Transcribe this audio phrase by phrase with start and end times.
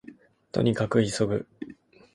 [0.51, 1.47] 兎に角急ぐ